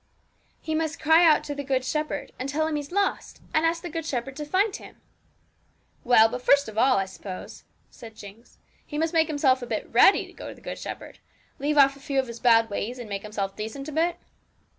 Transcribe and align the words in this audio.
'He 0.59 0.73
must 0.73 0.99
cry 0.99 1.23
out 1.23 1.43
to 1.43 1.53
the 1.53 1.63
Good 1.63 1.85
Shepherd, 1.85 2.31
and 2.39 2.49
tell 2.49 2.65
Him 2.65 2.75
he's 2.75 2.91
lost, 2.91 3.39
and 3.53 3.67
ask 3.67 3.83
the 3.83 3.87
Good 3.91 4.03
Shepherd 4.03 4.35
to 4.37 4.45
find 4.45 4.75
him.' 4.75 4.99
'Well, 6.03 6.27
but 6.27 6.41
first 6.41 6.67
of 6.67 6.75
all, 6.75 6.97
I 6.97 7.05
suppose,' 7.05 7.65
said 7.91 8.15
Jinx, 8.15 8.57
'he 8.83 8.97
must 8.97 9.13
make 9.13 9.27
himself 9.27 9.61
a 9.61 9.67
bit 9.67 9.87
ready 9.91 10.25
to 10.25 10.33
go 10.33 10.49
to 10.49 10.55
the 10.55 10.59
Good 10.61 10.79
Shepherd 10.79 11.19
leave 11.59 11.77
off 11.77 11.95
a 11.95 11.99
few 11.99 12.17
of 12.17 12.25
his 12.25 12.39
bad 12.39 12.67
ways, 12.71 12.97
and 12.97 13.07
make 13.07 13.21
himself 13.21 13.55
decent 13.55 13.89
a 13.89 13.91
bit?' 13.91 14.15